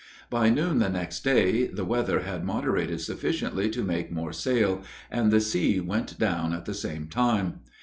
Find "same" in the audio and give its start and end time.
6.73-7.05